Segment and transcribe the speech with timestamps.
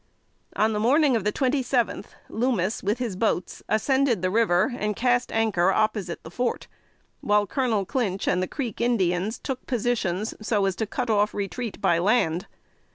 [0.55, 4.95] On the morning of the twenty seventh, Loomis, with his boats, ascended the river and
[4.95, 6.65] cast anchor opposite the fort,
[7.19, 11.79] while Colonel Clinch and the Creek Indians took positions so as to cut off retreat
[11.81, 12.47] by land.